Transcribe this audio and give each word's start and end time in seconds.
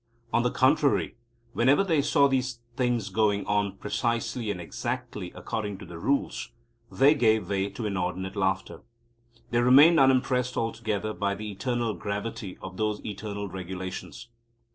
On 0.33 0.41
the 0.41 0.49
contrary, 0.49 1.15
wherever 1.53 1.83
they 1.83 2.01
saw 2.01 2.27
these 2.27 2.59
things 2.75 3.09
going 3.09 3.45
on 3.45 3.77
precisely 3.77 4.49
and 4.49 4.59
exactly 4.59 5.31
according 5.35 5.77
to 5.77 5.85
the 5.85 5.99
Rules, 5.99 6.49
they 6.91 7.13
gave 7.13 7.49
way 7.51 7.69
to 7.69 7.85
inordinate 7.85 8.35
laughter. 8.35 8.81
They 9.51 9.59
remained 9.61 9.99
unimpressed 9.99 10.57
altogether 10.57 11.13
by 11.13 11.35
the 11.35 11.51
eternal 11.51 11.93
gravity 11.93 12.57
of 12.63 12.77
those 12.77 13.05
eternal 13.05 13.47
regulations. 13.47 14.29